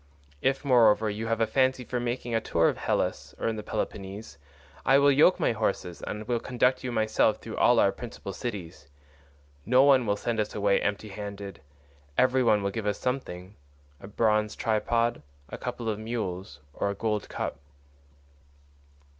[0.41, 3.61] If, moreover, you have a fancy for making a tour in Hellas or in the
[3.61, 4.39] Peloponnese,
[4.83, 8.87] I will yoke my horses, and will conduct you myself through all our principal cities.
[9.63, 11.61] No one will send us away empty handed;
[12.17, 17.29] every one will give us something—a bronze tripod, a couple of mules, or a gold
[17.29, 17.59] cup."